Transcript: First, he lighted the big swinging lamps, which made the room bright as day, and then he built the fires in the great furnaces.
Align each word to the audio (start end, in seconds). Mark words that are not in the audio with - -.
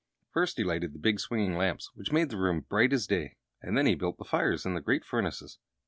First, 0.31 0.57
he 0.57 0.63
lighted 0.63 0.93
the 0.93 0.97
big 0.97 1.19
swinging 1.19 1.55
lamps, 1.55 1.91
which 1.93 2.11
made 2.11 2.29
the 2.29 2.37
room 2.37 2.61
bright 2.67 2.91
as 2.91 3.05
day, 3.05 3.35
and 3.61 3.77
then 3.77 3.85
he 3.85 3.93
built 3.93 4.17
the 4.17 4.23
fires 4.25 4.65
in 4.65 4.73
the 4.73 4.81
great 4.81 5.05
furnaces. 5.05 5.59